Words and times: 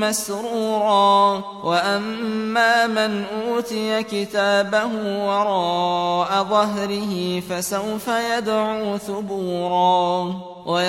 مسرورا. 0.00 1.42
وأما 1.64 2.86
من 2.86 3.24
أوتي 3.24 4.02
كتابه 4.02 4.90
وراء 5.26 6.44
ظهره 6.44 7.40
فسوف 7.40 8.08
يدعو 8.08 8.98
ثبورا. 8.98 10.37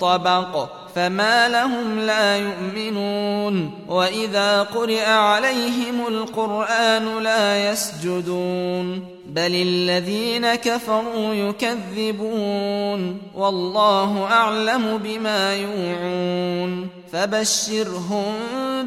طبق 0.00 0.68
فما 0.94 1.48
لهم 1.48 1.98
لا 1.98 2.36
يؤمنون. 2.36 3.70
وإذا 3.88 4.62
قرئ 4.62 5.04
عليهم 5.04 6.06
القرآن 6.08 7.22
لا 7.22 7.70
يسجدون. 7.70 9.06
بل 9.26 9.54
الذين 9.54 10.54
كفروا 10.54 11.34
يكذبون. 11.34 13.18
والله 13.34 14.24
أعلم 14.24 15.00
بما 15.04 15.54
يوعون. 15.54 16.88
فبشرهم 17.12 18.34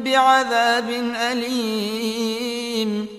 بعذاب 0.04 0.90
أليم. 1.32 3.15